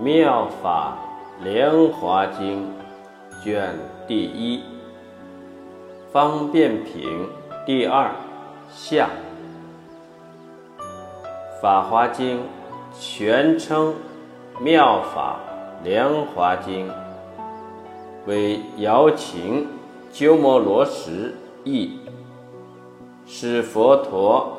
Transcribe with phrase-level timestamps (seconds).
[0.02, 0.96] 《妙法
[1.44, 2.66] 莲华经》
[3.44, 3.74] 卷
[4.08, 4.62] 第一，
[6.10, 7.28] 方便品
[7.66, 8.10] 第二
[8.70, 9.10] 下，
[11.60, 12.38] 《法华经》
[12.98, 13.92] 全称
[14.62, 15.36] 《妙法
[15.84, 16.88] 莲华经》，
[18.24, 19.68] 为姚秦
[20.10, 21.98] 鸠摩罗什译，
[23.26, 24.56] 是佛陀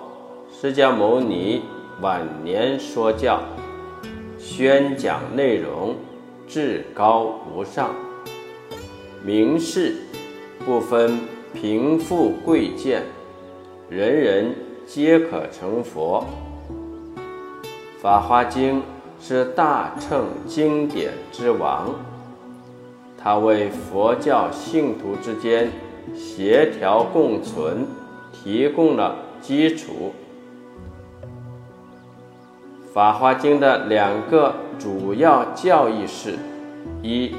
[0.51, 1.63] 释迦牟尼
[1.99, 3.39] 晚年说教。
[4.53, 5.95] 宣讲内容
[6.45, 7.95] 至高无上，
[9.23, 9.95] 明示
[10.65, 11.21] 不分
[11.53, 13.01] 贫富贵贱，
[13.89, 14.53] 人人
[14.85, 16.25] 皆可成佛。
[18.01, 18.79] 《法华经》
[19.21, 21.95] 是大乘经典之王，
[23.17, 25.71] 它为佛教信徒之间
[26.13, 27.87] 协调共存
[28.33, 30.11] 提供了基础。
[32.93, 36.37] 《法华经》的两个主要教义是：
[37.01, 37.33] 一，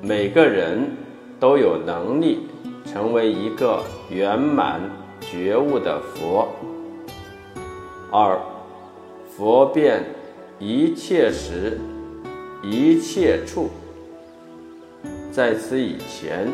[0.00, 0.96] 每个人
[1.38, 2.46] 都有能力
[2.86, 4.80] 成为一个圆满
[5.20, 6.46] 觉悟的佛；
[8.10, 8.38] 二，
[9.36, 10.02] 佛遍
[10.58, 11.78] 一切时、
[12.62, 13.68] 一切处。
[15.30, 16.48] 在此以前，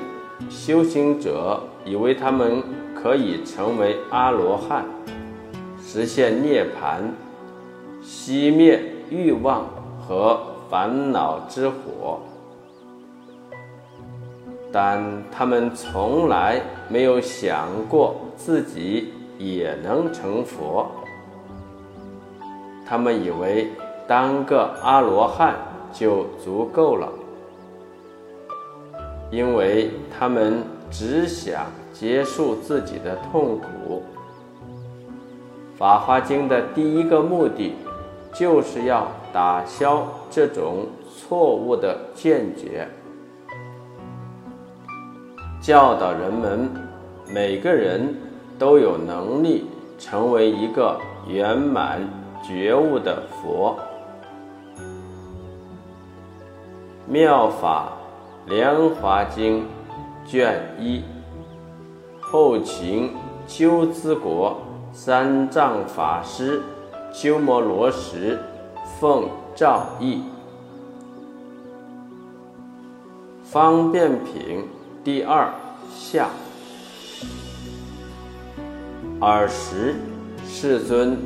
[0.49, 2.65] 修行者以为他们
[3.01, 4.85] 可以成为阿罗汉，
[5.81, 7.03] 实现涅槃。
[8.03, 9.67] 熄灭欲望
[10.01, 12.21] 和烦恼之火，
[14.73, 20.87] 但他们从来没有想过自己也能成佛。
[22.87, 23.69] 他们以为
[24.07, 25.55] 当个阿罗汉
[25.93, 27.09] 就足够了，
[29.31, 34.03] 因为他们只想结束自己的痛苦。
[35.79, 37.75] 《法华经》的第一个目的。
[38.33, 42.87] 就是要打消这种错误的见解，
[45.61, 46.71] 教导人们
[47.27, 48.15] 每个人
[48.59, 49.67] 都有能力
[49.99, 52.01] 成为一个圆满
[52.43, 53.77] 觉悟的佛。
[57.13, 57.93] 《妙法
[58.47, 59.65] 莲华经》
[60.31, 61.03] 卷一，
[62.21, 63.13] 后秦
[63.47, 64.57] 鸠兹国
[64.93, 66.63] 三藏法师。
[67.13, 68.39] 鸠摩罗什
[68.99, 70.23] 奉诏译，
[73.43, 74.65] 方便品
[75.03, 75.53] 第二
[75.93, 76.29] 下。
[79.21, 79.97] 尔时
[80.47, 81.19] 世尊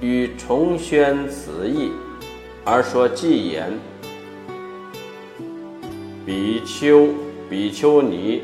[0.00, 1.92] 欲重宣此义，
[2.64, 3.78] 而说偈言
[6.24, 7.08] ：“比丘、
[7.50, 8.42] 比丘尼，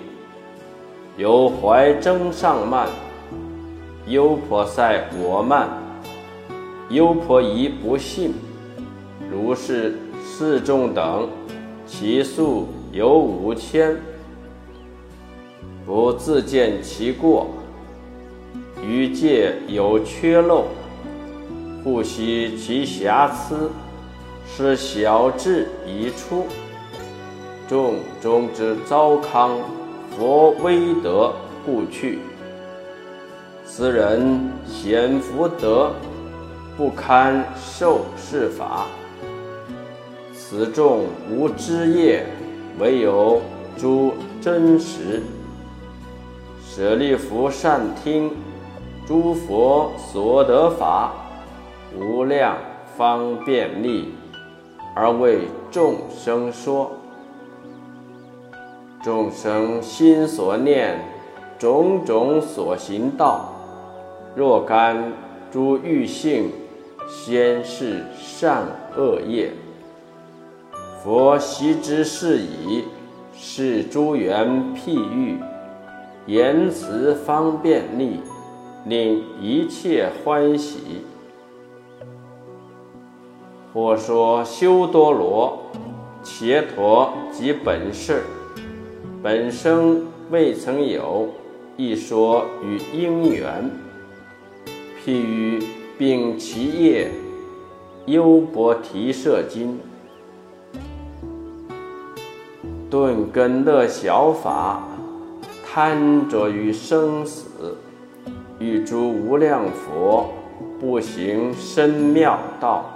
[1.17, 2.89] 有怀征上慢，
[4.07, 5.69] 优婆塞我慢。”
[6.95, 8.33] 优婆夷不信，
[9.29, 11.29] 如是四众等，
[11.85, 13.97] 其数有五千，
[15.85, 17.49] 不自见其过，
[18.81, 20.67] 于戒有缺漏，
[21.83, 23.69] 不悉其瑕疵，
[24.47, 26.47] 是小智已出，
[27.69, 29.51] 众中之糟糠，
[30.17, 31.33] 佛威德
[31.67, 32.21] 故去，
[33.65, 35.91] 此人显福德。
[36.77, 38.87] 不堪受是法，
[40.35, 42.27] 此众无知业，
[42.81, 43.41] 唯有
[43.77, 45.23] 诸真实。
[46.67, 48.33] 舍利弗善听
[49.07, 51.13] 诸佛所得法，
[51.97, 52.57] 无量
[52.97, 54.13] 方便力，
[54.97, 56.91] 而为众生说。
[59.01, 60.99] 众生心所念，
[61.57, 63.53] 种种所行道，
[64.35, 65.13] 若干
[65.53, 66.51] 诸欲性。
[67.09, 68.67] 先是善
[68.97, 69.51] 恶业，
[71.03, 72.85] 佛悉知是矣。
[73.37, 75.39] 是诸缘譬喻，
[76.27, 78.21] 言辞方便利，
[78.87, 81.03] 令一切欢喜。
[83.73, 85.59] 或说修多罗，
[86.23, 88.23] 伽陀即本事，
[89.21, 91.29] 本生未曾有，
[91.77, 93.69] 一说与因缘，
[95.05, 95.61] 譬喻。
[95.97, 97.09] 秉其业，
[98.07, 99.79] 优婆提舍经，
[102.91, 104.83] 顿根乐小法，
[105.65, 107.77] 贪着于生死，
[108.59, 110.31] 欲诸无量佛
[110.81, 112.87] 不行深妙道，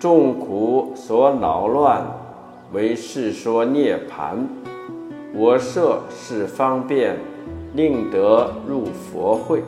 [0.00, 2.04] 众苦所恼乱，
[2.72, 4.48] 为世说涅盘。
[5.32, 7.16] 我设是方便，
[7.76, 9.62] 令得入佛会。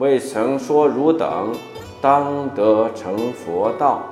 [0.00, 1.52] 未曾说汝等
[2.00, 4.08] 当得成佛道，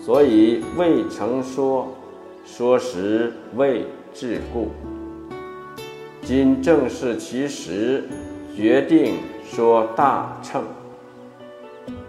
[0.00, 1.88] 所以未曾说，
[2.44, 3.84] 说时未
[4.14, 4.68] 至故。
[6.22, 8.04] 今正是其时，
[8.54, 10.62] 决定说大乘。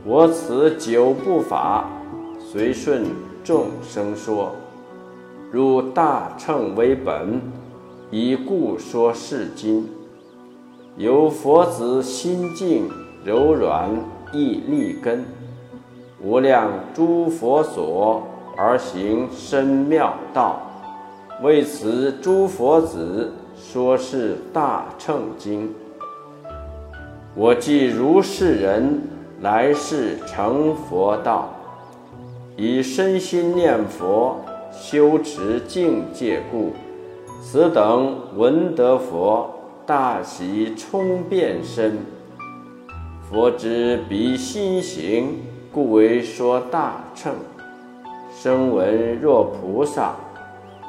[0.06, 1.90] 我此九部法，
[2.40, 3.06] 随顺
[3.44, 4.52] 众生说，
[5.52, 7.42] 如大乘为本，
[8.12, 9.90] 以故说是经。
[10.98, 12.90] 由佛子心静
[13.24, 13.90] 柔软，
[14.34, 15.24] 易立根。
[16.22, 18.22] 无量诸佛所
[18.58, 20.62] 而行深妙道，
[21.42, 25.74] 为此诸佛子说是大乘经。
[27.34, 29.02] 我既如是人，
[29.40, 31.50] 来世成佛道，
[32.58, 34.36] 以身心念佛，
[34.72, 36.74] 修持境界故，
[37.42, 39.50] 此等闻得佛，
[39.92, 41.98] 大喜充遍身。
[43.30, 45.38] 佛知彼心行。
[45.74, 47.34] 故为说大乘，
[48.34, 50.14] 声闻若菩萨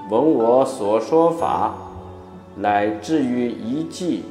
[0.09, 1.75] 闻我所说法，
[2.55, 4.23] 乃至于一迹，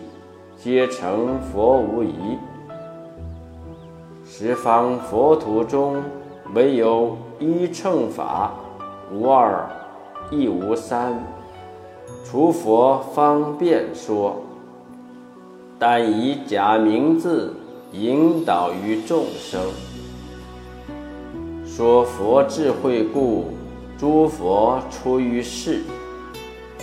[0.56, 2.38] 皆成佛无疑。
[4.26, 6.02] 十方佛土中，
[6.54, 8.54] 唯有一乘法，
[9.12, 9.70] 无二，
[10.32, 11.22] 亦无三。
[12.26, 14.36] 除佛方便说，
[15.84, 17.52] 但以假名字
[17.92, 19.60] 引导于众生。
[21.66, 23.48] 说佛智慧故，
[23.98, 25.82] 诸佛出于世，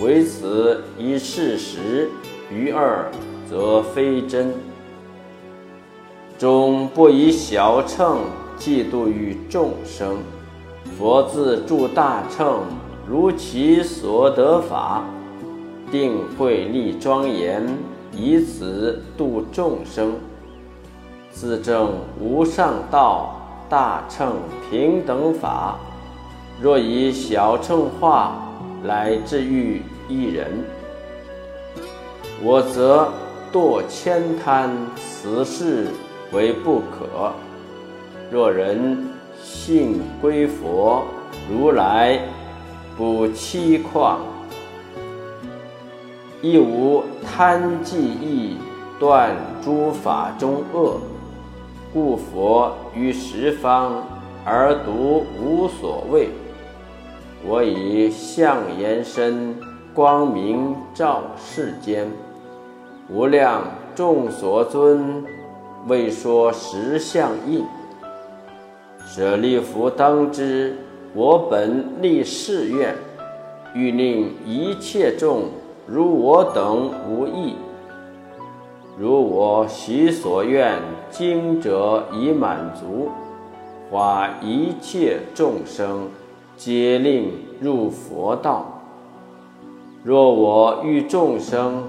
[0.03, 2.09] 唯此一事实，
[2.53, 3.09] 于二
[3.49, 4.53] 则非真。
[6.37, 8.23] 终不以小乘
[8.59, 10.17] 嫉妒于众生。
[10.99, 12.63] 佛自助大乘，
[13.09, 15.05] 如其所得法，
[15.89, 17.65] 定慧立庄严，
[18.19, 20.17] 以此度众生，
[21.31, 23.35] 自证无上道。
[23.71, 24.37] 大乘
[24.71, 25.77] 平等法，
[26.59, 28.49] 若以小乘化
[28.85, 30.65] 来治愈一人，
[32.43, 33.13] 我则
[33.53, 35.89] 堕千贪，此事
[36.33, 37.31] 为不可。
[38.31, 39.11] 若人
[39.45, 41.05] 信归佛，
[41.51, 42.19] 如来
[42.97, 44.17] 不欺诳，
[46.41, 48.57] 亦无贪忌意，
[48.99, 50.99] 断诸法中恶。
[51.93, 54.05] 故佛于十方
[54.45, 56.29] 而独无所谓。
[57.47, 59.57] 我以相延伸，
[59.95, 62.09] 光明照世间，
[63.09, 63.65] 无量
[63.95, 65.25] 众所尊，
[65.87, 67.65] 未说实相应。
[69.07, 70.77] 舍利弗当知，
[71.15, 72.95] 我本立誓愿，
[73.75, 75.45] 欲令一切众
[75.91, 77.57] 如我等无异。
[78.99, 80.79] 如我习所愿，
[81.11, 83.09] 经者已满足，
[83.91, 86.09] 化一切众生，
[86.59, 88.67] 皆令入佛道。
[90.05, 91.85] 若我欲众生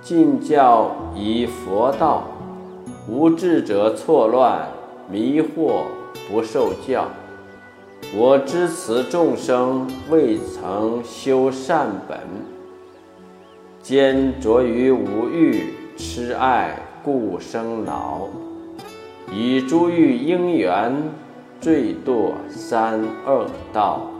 [0.00, 2.22] 尽教以佛道，
[3.08, 4.68] 无智者错乱
[5.10, 5.82] 迷惑，
[6.30, 7.06] 不受教。
[8.14, 12.18] 我知此众生未曾修善本，
[13.82, 15.74] 兼着于无欲。
[16.02, 16.74] 痴爱
[17.04, 18.26] 故生恼，
[19.30, 20.96] 以诸欲因缘
[21.60, 24.10] 坠堕三恶道，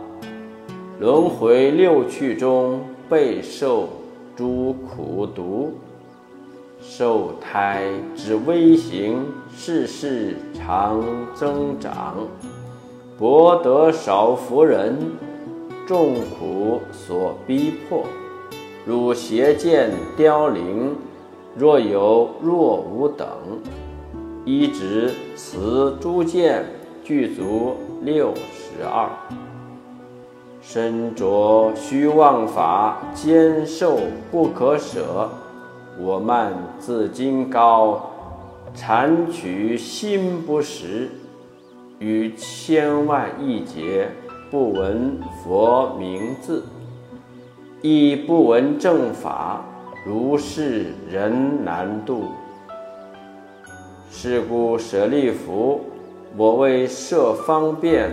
[0.98, 3.88] 轮回六趣中备受
[4.36, 5.72] 诸苦毒，
[6.82, 7.82] 受胎
[8.14, 9.24] 之微行，
[9.56, 11.02] 世世常
[11.34, 12.28] 增长，
[13.18, 14.98] 博得少福人，
[15.86, 18.04] 众苦所逼迫，
[18.84, 20.96] 如邪见凋零。
[21.56, 23.26] 若有若无等，
[24.44, 26.64] 一指此诸见
[27.02, 29.10] 具足六十二，
[30.62, 33.98] 身着虚妄法，坚受
[34.30, 35.28] 不可舍。
[35.98, 38.10] 我慢自今高，
[38.72, 41.10] 禅取心不实，
[41.98, 44.08] 于千万亿劫
[44.52, 46.62] 不闻佛名字，
[47.82, 49.64] 亦不闻正法。
[50.06, 52.24] 如是人难度，
[54.10, 55.80] 是故舍利弗，
[56.36, 58.10] 我为设方便，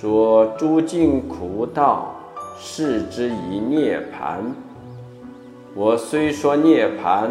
[0.00, 2.14] 说诸尽苦道，
[2.58, 4.42] 是之以涅盘。
[5.74, 7.30] 我虽说涅盘，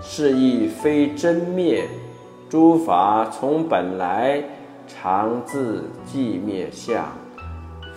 [0.00, 1.84] 是亦非真灭。
[2.48, 4.42] 诸法从本来，
[4.86, 7.04] 常自寂灭相。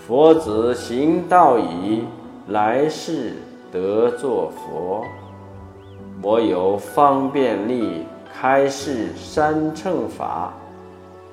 [0.08, 2.04] 佛子行道矣，
[2.48, 3.34] 来世。
[3.72, 5.04] 得作佛，
[6.22, 10.54] 我有方便力开示三乘法，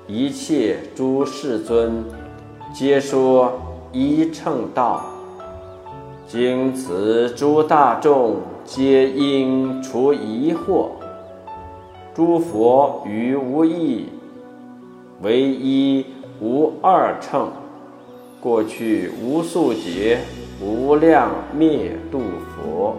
[0.07, 2.03] 一切诸世尊
[2.73, 3.53] 皆说
[3.91, 5.05] 一乘道。
[6.27, 10.87] 经此诸大众皆应除疑惑。
[12.15, 14.07] 诸佛于无异，
[15.21, 16.07] 唯一
[16.41, 17.51] 无二乘。
[18.41, 20.21] 过去无数劫，
[20.63, 22.21] 无量灭度
[22.55, 22.95] 佛，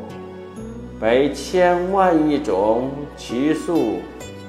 [0.98, 4.00] 百千万亿种，其数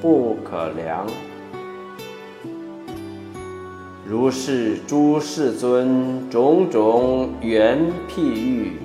[0.01, 1.05] 不可量。
[4.03, 7.79] 如是诸世尊种种缘
[8.09, 8.77] 譬喻，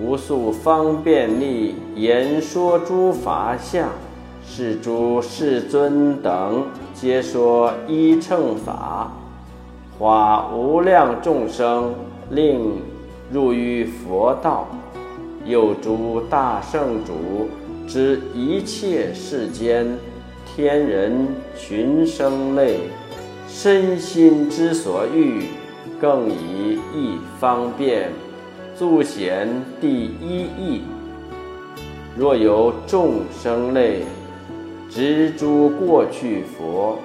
[0.00, 3.88] 无数方便力言说诸法相，
[4.46, 9.12] 是诸世尊等皆说一乘法，
[9.98, 11.92] 化无量众生，
[12.30, 12.76] 令
[13.32, 14.68] 入于佛道。
[15.44, 17.48] 又诸大圣主
[17.88, 19.98] 之一切世间
[20.46, 21.26] 天人
[21.58, 22.78] 群生类。
[23.48, 25.46] 身心之所欲，
[26.00, 28.10] 更以一方便，
[28.74, 29.48] 足显
[29.80, 30.82] 第一义。
[32.16, 34.04] 若有众生类，
[34.88, 36.98] 执诸过去佛，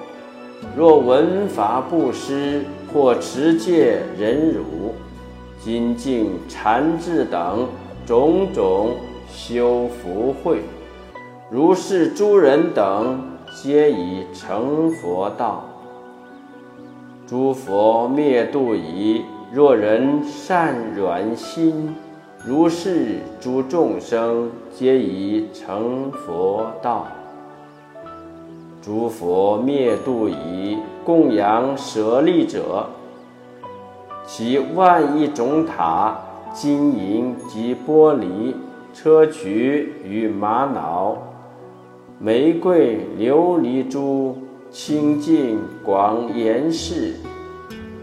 [0.76, 4.94] 若闻法布施或持戒忍辱、
[5.68, 7.68] 精进禅智等
[8.06, 8.92] 种种
[9.30, 10.62] 修福慧，
[11.50, 13.20] 如是诸人等，
[13.62, 15.62] 皆已成佛道。
[17.26, 19.20] 诸佛灭度已，
[19.52, 21.94] 若人善软心，
[22.46, 27.08] 如是诸众生皆已成佛道。
[28.80, 32.86] 诸佛灭度已，供养舍利者，
[34.30, 36.14] 其万亿种塔、
[36.52, 38.52] 金银及玻璃、
[38.94, 41.16] 砗磲与玛瑙、
[42.18, 44.36] 玫瑰、琉璃珠。
[44.70, 47.14] 清净广严饰，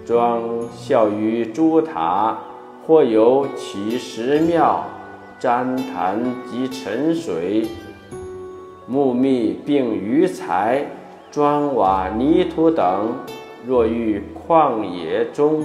[0.04, 0.42] 庄
[0.76, 2.40] 效于诸塔，
[2.84, 4.84] 或有起石庙、
[5.40, 7.68] 旃檀及沉水、
[8.88, 10.88] 木密并鱼材、
[11.30, 13.14] 砖瓦泥土等。
[13.68, 15.64] 若于旷野中，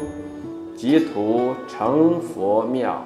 [0.81, 3.05] 即土成佛庙，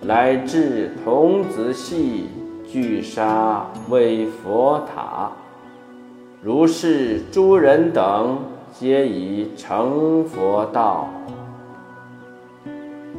[0.00, 2.28] 乃至童子戏
[2.64, 5.28] 聚沙为佛塔。
[6.40, 8.38] 如是诸人等，
[8.72, 11.08] 皆已成佛道。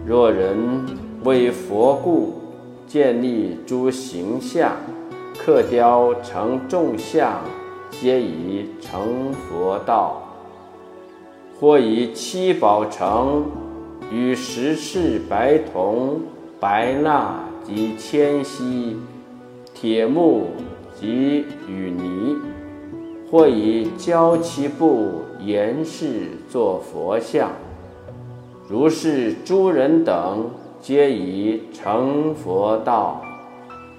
[0.05, 0.85] 若人
[1.25, 2.35] 为佛故，
[2.87, 4.71] 建立诸形象，
[5.37, 7.41] 刻雕成众像，
[7.89, 10.21] 皆已成佛道。
[11.59, 13.43] 或以七宝成
[14.11, 16.19] 与十世白铜、
[16.59, 18.97] 白蜡及铅锡、
[19.73, 20.47] 铁木
[20.99, 22.35] 及雨泥。
[23.31, 27.49] 或以胶漆布严饰作佛像，
[28.67, 30.49] 如是诸人等，
[30.81, 33.21] 皆已成佛道。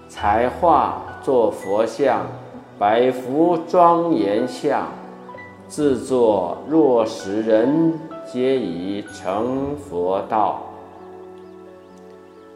[0.07, 2.27] 才画作佛像，
[2.79, 4.89] 百福庄严像，
[5.67, 7.99] 自作若时人，
[8.33, 10.63] 皆已成佛道。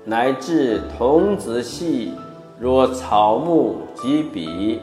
[0.05, 2.15] 乃至童子戏，
[2.59, 4.81] 若草木及笔，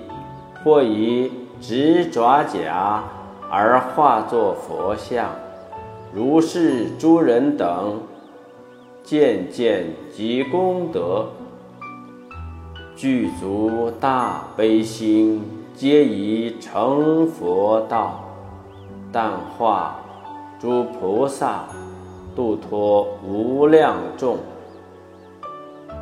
[0.64, 1.32] 或以。
[1.62, 3.02] 执爪甲
[3.50, 5.30] 而化作佛像，
[6.14, 8.02] 如是诸人等，
[9.02, 11.28] 渐渐积功德，
[12.98, 15.42] 具足大悲心，
[15.74, 18.26] 皆已成佛道。
[19.10, 20.02] 但化
[20.64, 21.66] 诸菩萨，
[22.34, 24.38] 度脱无量众。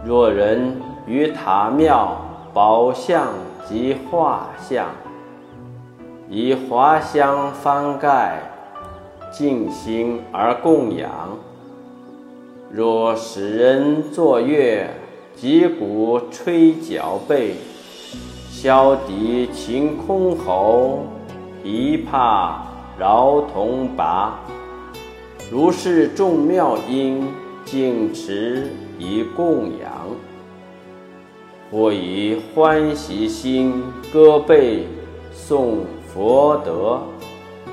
[0.05, 2.15] 若人于塔庙
[2.53, 3.29] 宝相
[3.67, 4.85] 及画像。
[6.29, 8.39] 以华香翻盖，
[9.31, 11.09] 静心而供养。
[12.69, 14.87] 若使人作乐，
[15.35, 17.55] 击鼓吹角贝，
[18.51, 20.99] 箫笛琴箜篌，
[21.63, 22.57] 琵琶
[22.97, 24.39] 饶同拔，
[25.51, 27.27] 如是众妙音，
[27.65, 28.67] 敬持
[28.99, 29.91] 以供养。
[31.71, 33.81] 或以欢喜心
[34.11, 34.87] 歌背
[35.33, 35.77] 诵。
[36.13, 36.99] 佛德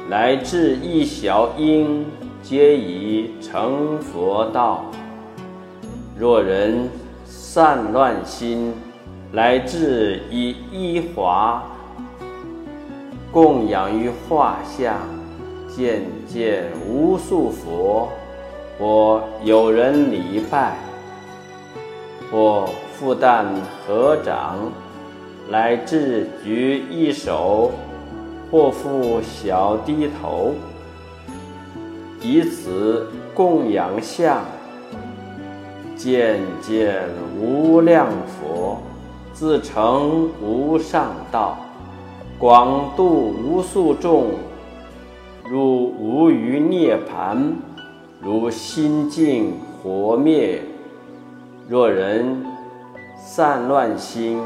[0.08, 2.06] 乃至一小音，
[2.40, 4.84] 皆已成佛道。
[6.16, 6.88] 若人
[7.24, 8.72] 散乱心，
[9.32, 11.60] 乃至以一华
[13.32, 14.96] 供养于画像，
[15.68, 18.08] 渐渐无数佛，
[18.78, 20.76] 或有人礼拜，
[22.30, 23.44] 或复旦
[23.86, 24.56] 合掌，
[25.50, 27.72] 乃至举一手。
[28.50, 30.54] 或复小低头，
[32.22, 34.42] 以此供养相，
[35.94, 37.04] 渐渐
[37.38, 38.80] 无量佛，
[39.34, 41.58] 自成无上道，
[42.38, 44.26] 广度无数众，
[45.50, 47.56] 如无余涅盘，
[48.20, 50.62] 如心净火灭。
[51.68, 52.44] 若人
[53.16, 54.40] 散乱心，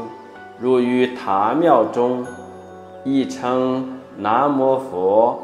[0.59, 2.25] 入于塔庙中，
[3.03, 5.37] 亦称南无佛。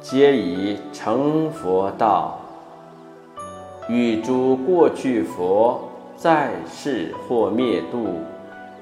[0.00, 2.38] 皆已成佛道，
[3.88, 5.80] 与诸过去佛
[6.16, 8.20] 在世或灭度。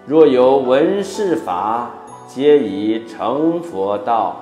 [0.04, 1.90] 若有闻是法，
[2.26, 4.37] 皆已成佛道。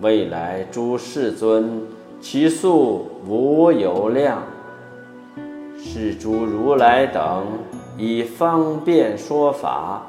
[0.00, 1.82] 未来诸世尊，
[2.20, 4.42] 其数无有量。
[5.78, 7.44] 是诸如来等
[7.96, 10.02] 以方便说法，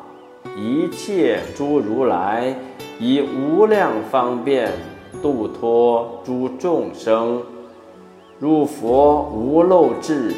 [0.58, 2.56] 一切诸如来
[3.00, 4.72] 以无量方便。
[5.20, 7.42] 度脱诸众生，
[8.40, 10.32] 入佛无漏智。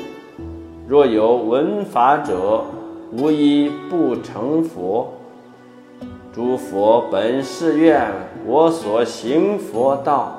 [0.87, 2.63] 若有闻法者，
[3.11, 5.11] 无一不成佛。
[6.31, 8.11] 诸佛本誓愿
[8.45, 10.31] 我所行佛道，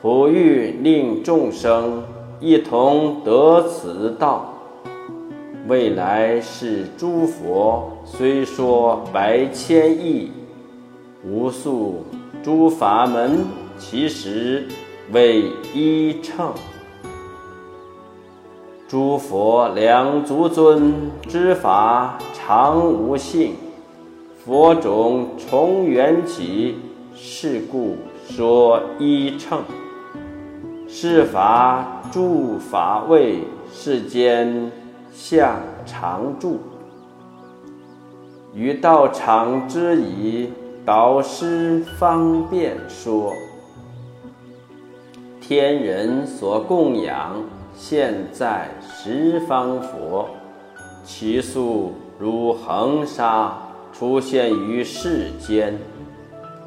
[0.00, 2.02] 普欲令众生
[2.40, 4.48] 一同得此道。
[5.68, 10.32] 未来是诸佛虽说百千亿，
[11.24, 12.04] 无数。
[12.42, 13.44] 诸法门
[13.78, 14.66] 其实
[15.12, 16.52] 为一乘，
[18.88, 20.92] 诸佛两足尊
[21.28, 23.54] 之法常无性，
[24.44, 26.76] 佛种从缘起，
[27.14, 27.96] 是故
[28.28, 29.62] 说一乘。
[30.88, 34.72] 是法诸法位世间
[35.12, 36.58] 相常住，
[38.52, 40.50] 于道场之矣。
[40.84, 43.32] 导师方便说：
[45.40, 47.36] 天人所供养，
[47.76, 50.28] 现在十方佛，
[51.04, 53.56] 其数如恒沙，
[54.02, 55.78] 出现于世间，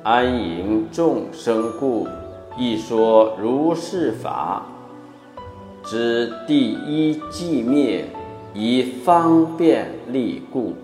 [0.03, 2.07] 安隐众生故，
[2.57, 4.65] 亦说如是法。
[5.83, 8.05] 知第一寂灭，
[8.53, 10.75] 以方便利故。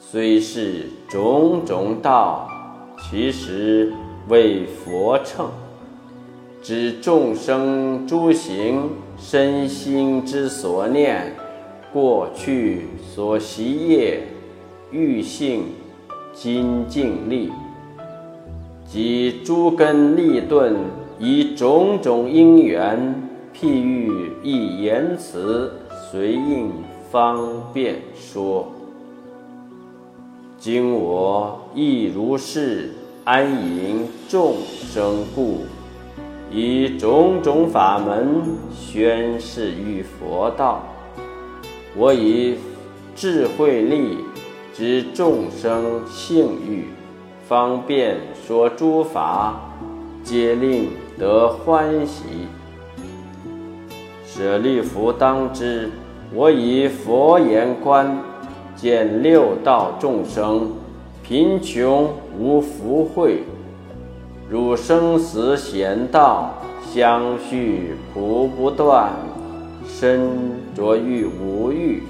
[0.00, 2.48] 虽是种种道，
[3.02, 3.92] 其实
[4.30, 5.46] 为佛乘。
[6.62, 11.34] 知众生诸行身心之所念，
[11.92, 14.22] 过去所习业，
[14.90, 15.64] 欲性
[16.32, 17.50] 精进力，
[18.86, 20.74] 及诸根利钝，
[21.18, 23.14] 以种种因缘，
[23.54, 25.72] 譬喻一言辞，
[26.10, 26.72] 随应
[27.10, 28.66] 方便说。
[30.58, 32.92] 今我亦如是
[33.24, 35.60] 安隐众生故，
[36.50, 38.42] 以种种法门
[38.74, 40.82] 宣示于佛道。
[41.96, 42.56] 我以
[43.14, 44.18] 智慧力
[44.72, 46.86] 知众生性欲，
[47.46, 49.60] 方便说诸法，
[50.22, 52.24] 皆令得欢喜。
[54.26, 55.90] 舍利弗当知，
[56.32, 58.18] 我以佛眼观。
[58.76, 60.70] 见六道众生
[61.22, 63.42] 贫穷无福慧，
[64.48, 66.54] 如生死险道，
[66.90, 69.12] 相续苦不断，
[69.86, 70.30] 身
[70.74, 72.02] 着欲无欲，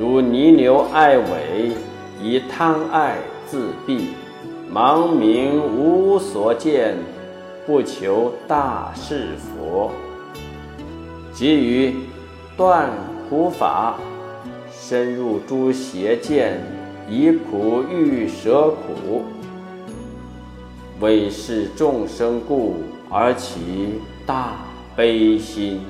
[0.00, 1.72] 如泥牛爱尾，
[2.22, 4.06] 以贪爱自蔽，
[4.72, 6.96] 盲冥无所见，
[7.66, 9.90] 不求大士佛，
[11.34, 11.94] 即于
[12.56, 12.88] 断
[13.28, 13.96] 苦法。
[14.70, 16.62] 深入诸邪见，
[17.06, 19.24] 以苦欲舍苦，
[20.98, 22.76] 为是众生故
[23.10, 24.52] 而起大
[24.96, 25.82] 悲心。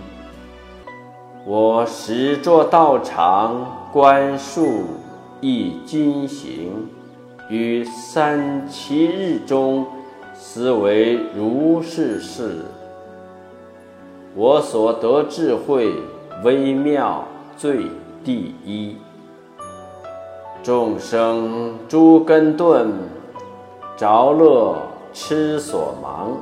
[1.46, 4.84] 我始作道场，观树
[5.40, 6.88] 一金行，
[7.48, 9.84] 于三七日中，
[10.32, 12.58] 思为如是事。
[14.36, 15.92] 我所得智慧
[16.44, 17.24] 微妙
[17.56, 17.86] 最。
[18.22, 18.98] 第一，
[20.62, 22.92] 众生诸根钝，
[23.96, 24.76] 着乐
[25.10, 26.36] 痴所盲，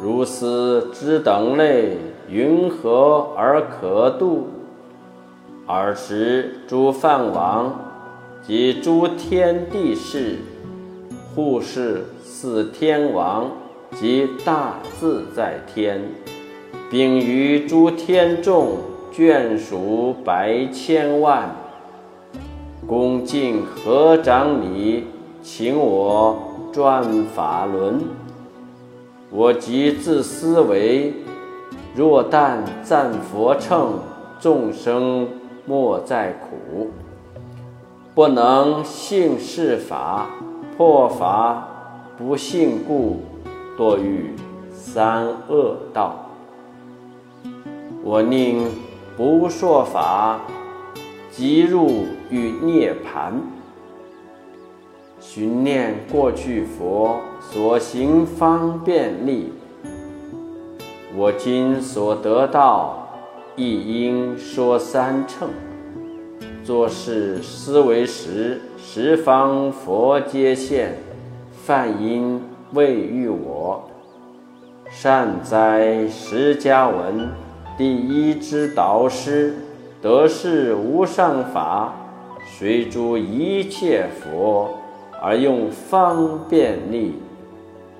[0.00, 1.98] 如斯之等类，
[2.28, 4.46] 云何而可度？
[5.66, 7.78] 尔时诸梵王
[8.46, 10.38] 及诸天地士，
[11.34, 13.50] 护世四天王
[13.92, 16.02] 及大自在天，
[16.90, 18.78] 并于诸天众。
[19.16, 21.54] 眷属百千万，
[22.84, 25.04] 恭敬合掌礼，
[25.40, 26.36] 请我
[26.72, 28.00] 转法轮。
[29.30, 31.14] 我即自思维：
[31.94, 34.00] 若但赞佛乘，
[34.40, 35.28] 众生
[35.66, 36.90] 莫再苦。
[38.14, 40.26] 不能信是法，
[40.76, 41.68] 破法
[42.16, 43.22] 不信故，
[43.76, 44.30] 堕于
[44.72, 46.26] 三恶道。
[48.02, 48.70] 我宁
[49.16, 50.40] 不说法，
[51.30, 53.40] 即入于涅盘。
[55.18, 59.52] 寻念过去佛所行方便力，
[61.16, 63.03] 我今所得到，
[63.56, 65.48] 亦应说三乘。
[66.64, 70.94] 做事思维时，十方佛皆现，
[71.64, 72.40] 梵音
[72.72, 73.88] 未遇我。
[74.90, 77.28] 善哉，释迦文
[77.78, 79.54] 第一之导师，
[80.02, 81.92] 得是无上法，
[82.58, 84.78] 随诸一切佛
[85.22, 87.14] 而用方便力，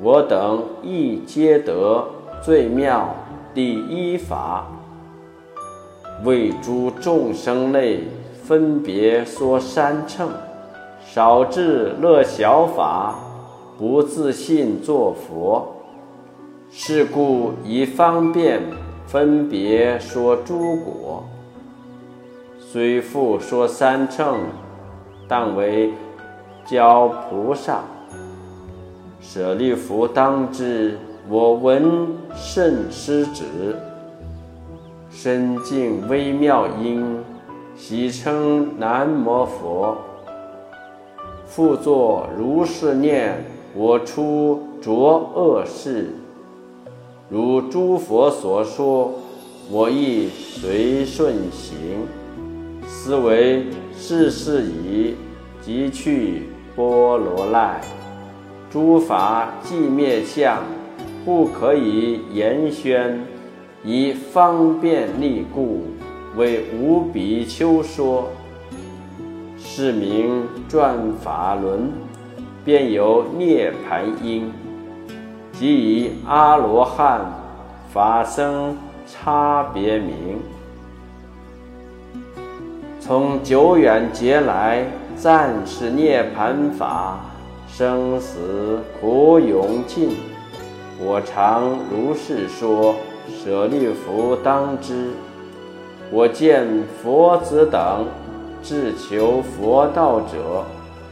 [0.00, 2.06] 我等亦皆得
[2.42, 3.14] 最妙
[3.52, 4.66] 第一法，
[6.22, 8.04] 为诸众生类。
[8.46, 10.28] 分别说三乘，
[11.02, 13.14] 少智乐小法，
[13.78, 15.76] 不自信作佛。
[16.70, 18.60] 是故以方便
[19.06, 21.24] 分别说诸果。
[22.58, 24.40] 虽复说三乘，
[25.26, 25.94] 但为
[26.66, 27.80] 教菩萨。
[29.22, 30.98] 舍利弗，当知
[31.30, 33.74] 我闻甚师旨，
[35.16, 37.20] 深净微妙音。
[37.76, 39.96] 喜称南无佛，
[41.46, 43.44] 复作如是念：
[43.76, 46.10] 我出浊恶世，
[47.28, 49.12] 如诸佛所说，
[49.70, 51.76] 我亦随顺行。
[52.84, 55.14] 思维世事已，
[55.62, 57.80] 即去波罗赖。
[58.68, 60.62] 诸法寂灭相，
[61.24, 63.23] 不可以言宣，
[63.84, 65.82] 以方便利故。
[66.36, 68.28] 为无比丘说，
[69.56, 71.92] 是名转法轮，
[72.64, 74.50] 便有涅盘音，
[75.52, 77.20] 即以阿罗汉
[77.92, 80.40] 法生差别名。
[82.98, 87.20] 从久远劫来，暂时涅盘法，
[87.68, 90.16] 生死苦永尽。
[90.98, 92.96] 我常如是说，
[93.28, 95.10] 舍利弗当知。
[96.10, 96.66] 我见
[97.02, 98.06] 佛子等
[98.62, 100.64] 至求佛道者，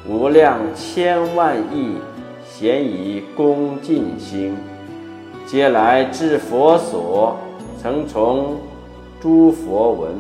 [0.09, 1.97] 无量千万亿，
[2.49, 4.55] 咸以恭敬心，
[5.47, 7.37] 皆来至佛所，
[7.81, 8.57] 曾从
[9.21, 10.11] 诸佛闻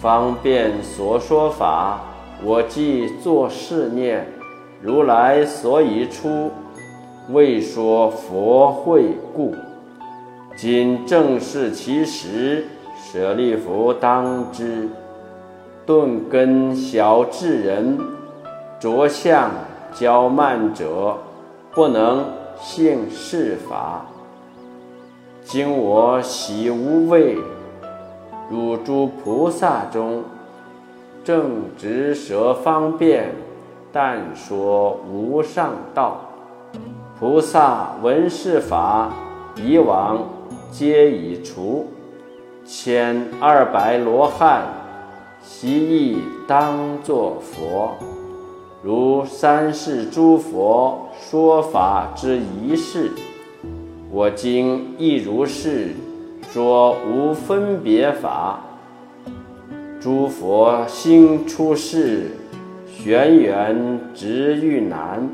[0.00, 2.00] 方便所说法，
[2.42, 4.26] 我即作是念：
[4.82, 6.50] 如来所以出，
[7.30, 9.54] 未说佛会故，
[10.56, 12.64] 今正是其时。
[12.96, 14.88] 舍利弗，当知，
[15.86, 17.96] 顿根小智人，
[18.80, 19.52] 着相
[19.94, 21.16] 骄慢者，
[21.70, 22.24] 不能
[22.58, 24.04] 信是法。
[25.44, 27.38] 今我喜无畏，
[28.50, 30.24] 入诸菩萨中，
[31.22, 33.30] 正直舌方便，
[33.92, 36.16] 但说无上道。
[37.20, 39.12] 菩萨闻是法，
[39.54, 40.18] 以往
[40.76, 41.86] 皆已除。
[42.64, 44.64] 千二百罗汉，
[45.40, 47.94] 悉亦当作佛。
[48.82, 53.12] 如三世诸佛说法之仪式，
[54.10, 55.90] 我今亦如是
[56.52, 58.58] 说无分别法。
[60.00, 62.32] 诸佛心出世，
[62.88, 65.30] 玄远直欲难，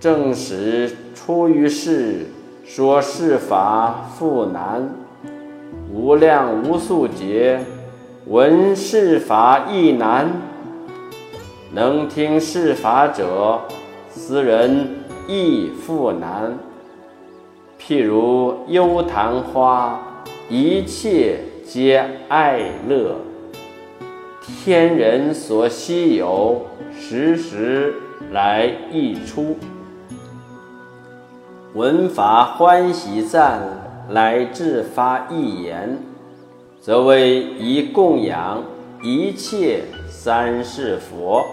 [0.00, 2.26] 正始出于世，
[2.70, 4.90] 说是法复难。
[5.90, 7.60] 无量无数劫，
[8.26, 10.30] 闻是法亦难。
[11.72, 13.62] 能听是法者，
[14.10, 16.58] 斯人亦复难。
[17.80, 23.16] 譬如幽昙花，一切皆爱乐。
[24.62, 27.94] 天人所希有，时时
[28.30, 29.56] 来溢出。
[31.78, 33.60] 闻法欢喜赞。
[34.10, 35.96] 乃至发一言，
[36.80, 38.62] 则为一供养
[39.02, 41.44] 一切三世佛。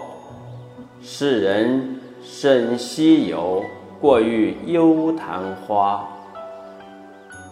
[1.02, 3.62] 世人甚稀有，
[4.00, 6.02] 过于幽昙花。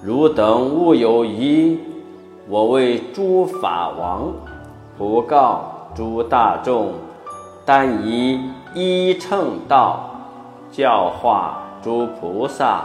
[0.03, 1.79] 汝等勿有疑，
[2.49, 4.33] 我为诸法王，
[4.97, 6.95] 不告诸大众，
[7.67, 8.41] 但以
[8.75, 10.11] 一乘道
[10.73, 12.83] 教化诸菩萨。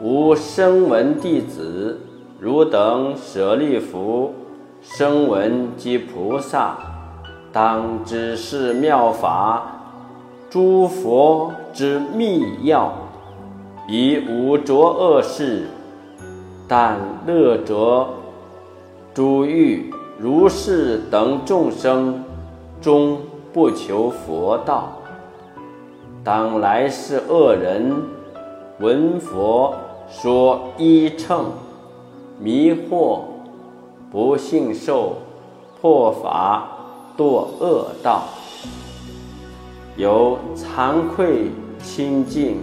[0.00, 1.98] 吾声闻弟子，
[2.38, 4.32] 汝等舍利弗，
[4.80, 6.76] 声闻及菩萨，
[7.52, 9.64] 当知是妙法，
[10.48, 12.92] 诸佛之密要，
[13.88, 15.66] 以无着恶事，
[16.68, 18.08] 但乐着
[19.12, 22.22] 诸欲如是等众生，
[22.80, 23.18] 终
[23.52, 24.92] 不求佛道。
[26.24, 27.94] 当来世恶人
[28.78, 29.74] 闻佛。
[30.10, 31.46] 说一乘
[32.38, 33.20] 迷惑
[34.10, 35.14] 不信受
[35.80, 36.68] 破法
[37.16, 38.24] 堕恶道，
[39.96, 41.50] 有惭愧
[41.82, 42.58] 清净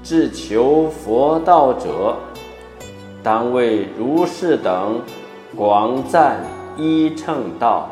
[0.00, 2.14] 自求佛道者，
[3.20, 5.00] 当为如是等
[5.56, 6.44] 广赞
[6.76, 7.90] 一乘道。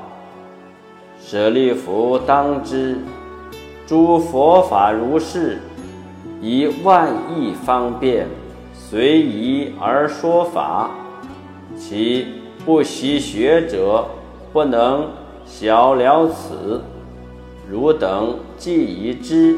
[1.20, 2.96] 舍利弗，当知
[3.90, 5.58] 诸佛法如是，
[6.40, 8.28] 以万亿方便。
[8.72, 10.92] 随宜而说法，
[11.76, 12.24] 其
[12.64, 14.06] 不习学者
[14.52, 15.08] 不能
[15.44, 16.80] 晓了此。
[17.68, 19.56] 汝等既已知，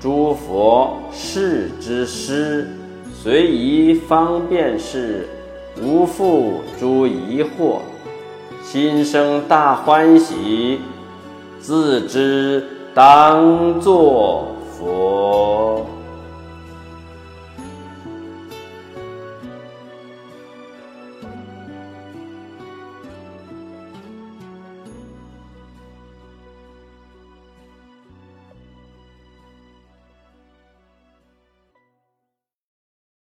[0.00, 2.66] 诸佛世之师，
[3.14, 5.28] 随宜方便事，
[5.80, 7.78] 无复诸疑惑，
[8.64, 10.80] 心生大欢喜，
[11.60, 12.66] 自知
[12.98, 15.07] 当作佛。